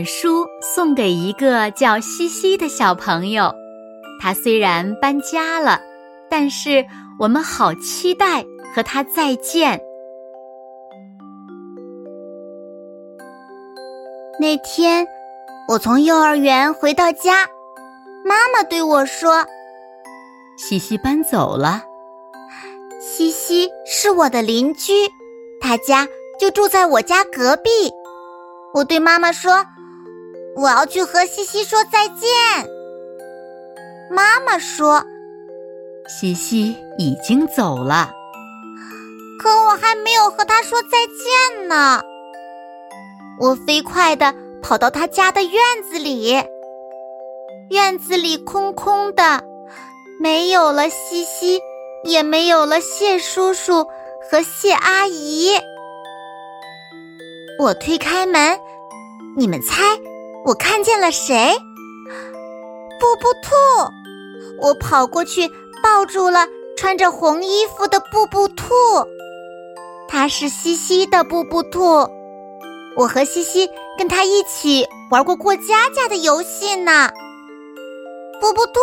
[0.00, 3.54] 本书送给一个叫西西的小朋友，
[4.18, 5.78] 他虽然搬家了，
[6.30, 6.82] 但是
[7.18, 8.42] 我们好期待
[8.74, 9.78] 和他再见。
[14.40, 15.06] 那天，
[15.68, 17.46] 我从幼儿园回到家，
[18.24, 19.44] 妈妈对我说
[20.56, 21.82] ：“西西搬走了。”
[22.98, 24.94] 西西是我的邻居，
[25.60, 27.68] 他家就住在我家隔壁。
[28.72, 29.62] 我对妈妈说。
[30.56, 32.68] 我要去和西西说再见。
[34.10, 35.04] 妈妈说
[36.08, 38.10] ：“西西已经走了。”
[39.40, 42.02] 可我还没有和他说再见呢。
[43.38, 45.52] 我飞快地跑到他家的院
[45.88, 46.42] 子里，
[47.70, 49.42] 院子里空空的，
[50.20, 51.58] 没有了西西，
[52.04, 53.86] 也没有了谢叔叔
[54.30, 55.52] 和谢阿姨。
[57.58, 58.58] 我推开门，
[59.38, 59.82] 你们猜？
[60.44, 61.52] 我看见了谁？
[62.98, 64.66] 布布兔！
[64.66, 65.48] 我跑过去
[65.82, 66.46] 抱住了
[66.76, 68.74] 穿着红衣服的布布兔，
[70.08, 72.08] 它是西西的布布兔。
[72.96, 77.10] 我和西西跟他一起玩过过家家的游戏呢。
[78.40, 78.80] 布布兔，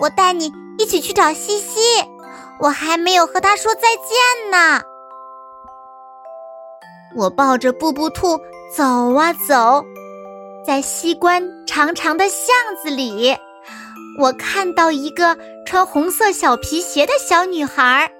[0.00, 1.80] 我带你一起去找西西，
[2.60, 4.82] 我还没有和他说再见呢。
[7.14, 8.38] 我抱着布布兔
[8.76, 9.84] 走啊走。
[10.68, 13.34] 在西关长长的巷子里，
[14.18, 15.34] 我看到一个
[15.64, 18.12] 穿红色小皮鞋的小女孩。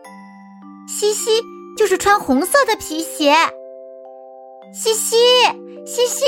[0.89, 1.43] 西西
[1.77, 3.35] 就是穿红色的皮鞋。
[4.73, 5.19] 西西，
[5.85, 6.25] 西西，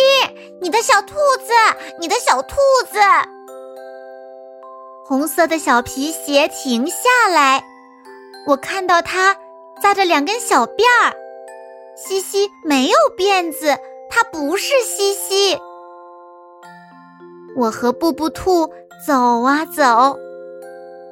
[0.61, 1.55] 你的小兔子，
[1.99, 2.55] 你的小兔
[2.93, 2.99] 子。
[5.07, 7.65] 红色的小皮鞋停下来，
[8.47, 9.35] 我看到它
[9.83, 11.15] 扎着两根小辫儿。
[11.97, 13.79] 西西没有辫子，
[14.11, 15.59] 它不是西西。
[17.57, 18.67] 我和布布兔
[19.07, 20.19] 走啊走，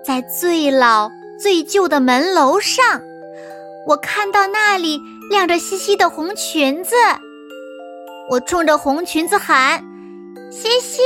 [0.04, 1.10] 在最老
[1.40, 3.00] 最旧的门楼上，
[3.86, 5.00] 我看到那里
[5.30, 6.94] 亮着西西的红裙子。
[8.30, 9.82] 我冲着红裙子喊
[10.52, 11.02] ：“西西，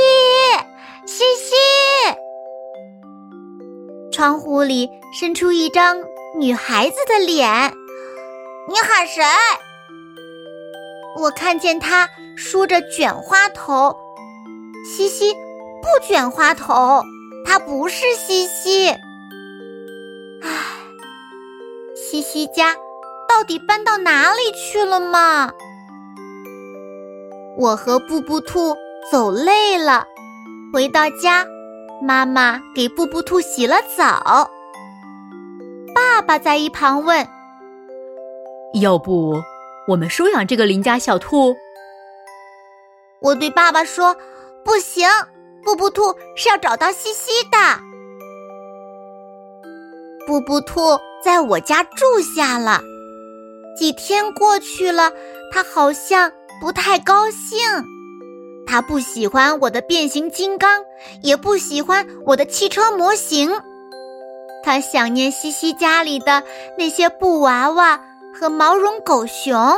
[1.05, 1.55] 西西！”
[4.11, 5.97] 窗户里伸出一张
[6.37, 7.73] 女孩子的脸。
[8.69, 9.23] 你喊谁？
[11.17, 13.95] 我看见她梳着卷花头。
[14.83, 15.33] 西西
[15.81, 17.01] 不卷花头，
[17.45, 18.89] 它不是西西。
[18.89, 20.49] 唉，
[21.95, 22.75] 西西家
[23.29, 25.51] 到底搬到哪里去了嘛？
[27.57, 28.75] 我和布布兔
[29.09, 30.05] 走累了，
[30.73, 31.45] 回到家，
[32.01, 34.51] 妈妈给布布兔洗了澡。
[35.95, 37.25] 爸爸在一旁问
[38.81, 39.41] ：“要不
[39.87, 41.55] 我们收养这个邻家小兔？”
[43.21, 44.13] 我对爸爸说。
[44.65, 45.07] 不行，
[45.63, 47.57] 布布兔是要找到西西的。
[50.25, 52.81] 布布兔在我家住下了，
[53.77, 55.11] 几天过去了，
[55.51, 56.31] 它好像
[56.61, 57.59] 不太高兴。
[58.65, 60.81] 它不喜欢我的变形金刚，
[61.21, 63.51] 也不喜欢我的汽车模型。
[64.63, 66.41] 它想念西西家里的
[66.77, 67.99] 那些布娃娃
[68.33, 69.77] 和毛绒狗熊。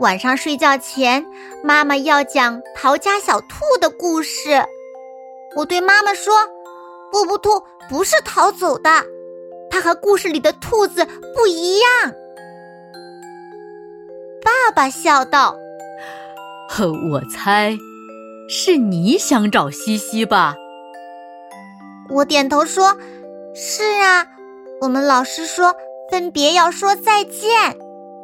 [0.00, 1.26] 晚上睡觉前，
[1.62, 4.64] 妈妈要讲逃家小兔的故事。
[5.56, 6.32] 我对妈妈说
[7.10, 9.04] ：“布布兔不是逃走的，
[9.68, 11.04] 它和故事里的兔子
[11.34, 11.88] 不一样。”
[14.44, 15.56] 爸爸笑道
[16.70, 17.76] ：“呵，我猜
[18.48, 20.54] 是你想找西西吧？”
[22.08, 22.96] 我点头说
[23.52, 24.24] ：“是啊，
[24.80, 25.74] 我们老师说
[26.08, 27.76] 分别要说再见。”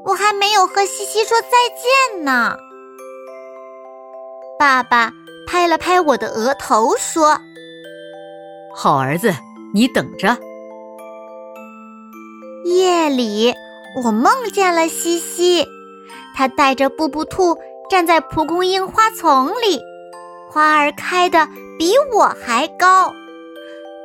[0.05, 1.49] 我还没有和西西说再
[1.81, 2.56] 见呢。
[4.59, 5.12] 爸爸
[5.47, 7.39] 拍了拍我的额头，说
[8.75, 9.33] ：“好儿子，
[9.73, 10.37] 你等着。”
[12.65, 13.55] 夜里，
[14.03, 15.67] 我梦见了西西，
[16.35, 17.57] 他带着布布兔
[17.91, 19.81] 站在蒲公英花丛里，
[20.50, 21.49] 花儿开的
[21.79, 23.12] 比我还高。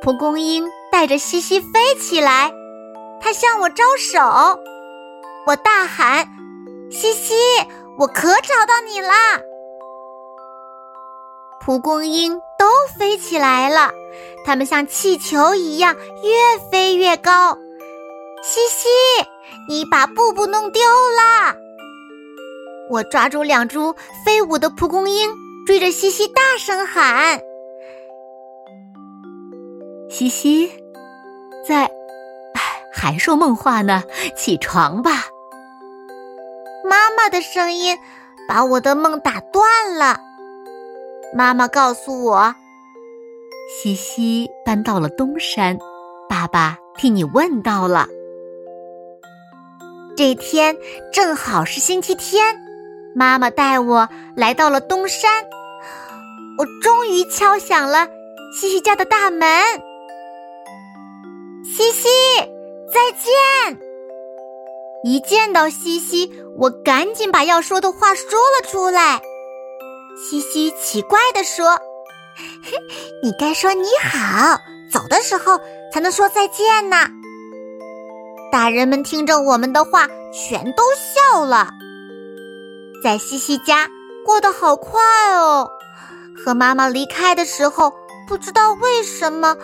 [0.02, 2.52] 蒲公英带着西西飞起来，
[3.20, 4.20] 它向我招手。
[5.46, 6.26] 我大喊
[6.90, 7.34] ：“西西，
[7.98, 9.40] 我可找到你啦！
[11.60, 12.66] 蒲公英都
[12.98, 13.90] 飞起来了，
[14.44, 17.56] 它们像气球一样越飞越高。
[18.42, 18.88] 西西，
[19.68, 21.54] 你把布布弄丢了！
[22.90, 23.94] 我抓住两株
[24.24, 25.30] 飞舞的蒲公英，
[25.66, 27.40] 追着西西大声喊
[30.10, 30.70] ：“西西，
[31.68, 31.90] 在
[32.92, 34.02] 还说梦话呢，
[34.36, 35.26] 起床吧！”
[37.20, 37.98] 妈的声音
[38.48, 40.18] 把我的梦打断了。
[41.34, 42.54] 妈妈告诉我，
[43.68, 45.78] 西西搬到了东山，
[46.30, 48.08] 爸爸替你问到了。
[50.16, 50.74] 这天
[51.12, 52.56] 正好是星期天，
[53.14, 55.44] 妈妈带我来到了东山。
[56.56, 58.08] 我终于敲响了
[58.58, 59.46] 西西家的大门。
[61.64, 62.08] 西西，
[62.90, 63.89] 再见！
[65.02, 69.20] 一见到西西，我赶紧把要说的话说了出来。
[70.16, 71.80] 西西奇怪地说
[73.22, 74.58] ：“你该说你好，
[74.92, 75.58] 走的时候
[75.92, 77.08] 才能说再见呢。”
[78.52, 81.70] 大人们听着我们的话，全都笑了。
[83.02, 83.88] 在西西家
[84.26, 85.00] 过得好快
[85.34, 85.70] 哦。
[86.44, 87.92] 和妈妈离开的时候，
[88.28, 89.56] 不知道为什么，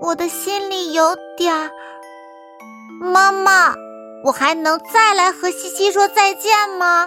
[0.00, 1.70] 我的心里有点儿……
[3.00, 3.74] 妈妈，
[4.24, 7.06] 我还能再来和西西说再见吗？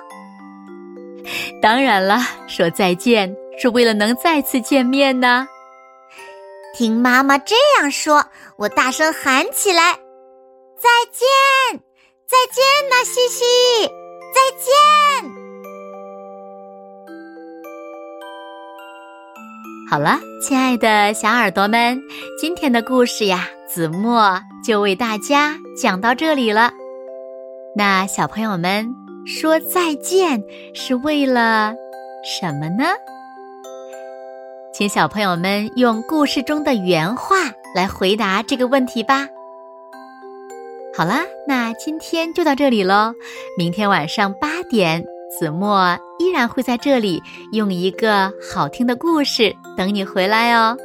[1.61, 5.47] 当然了，说再见是为了能再次见面呢。
[6.75, 8.23] 听妈妈这样说，
[8.55, 9.93] 我大声喊起来
[10.77, 11.25] ：“再见，
[12.27, 13.43] 再见呐，西西，
[14.31, 14.71] 再见！”
[19.89, 21.99] 好了，亲爱的小耳朵们，
[22.39, 26.71] 今天的故事呀，子墨就为大家讲到这里了。
[27.77, 28.93] 那小朋友们。
[29.29, 30.41] 说再见
[30.73, 31.75] 是为了
[32.23, 32.85] 什么呢？
[34.73, 37.35] 请小朋友们用故事中的原话
[37.75, 39.27] 来回答这个问题吧。
[40.95, 43.13] 好啦，那今天就到这里喽。
[43.57, 45.03] 明天晚上八点，
[45.37, 47.21] 子墨依然会在这里
[47.51, 50.77] 用一个好听的故事等你回来哦。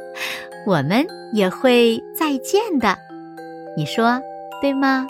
[0.67, 2.97] 我们也会再见的，
[3.77, 4.21] 你说
[4.61, 5.07] 对吗？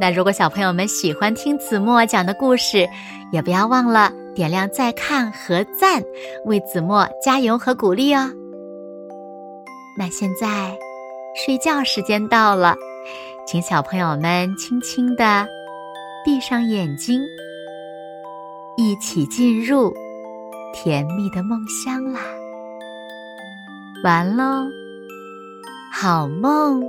[0.00, 2.88] 那如果小朋友们喜欢听子墨讲的故事，
[3.32, 6.02] 也不要忘了点亮再看和赞，
[6.44, 8.30] 为子墨加油和鼓励哦。
[9.98, 10.72] 那现在
[11.34, 12.76] 睡觉时间到了，
[13.44, 15.44] 请小朋友们轻轻的
[16.24, 17.20] 闭上眼睛，
[18.76, 19.92] 一起进入
[20.72, 22.20] 甜蜜的梦乡啦。
[24.04, 24.64] 完喽，
[25.92, 26.88] 好梦。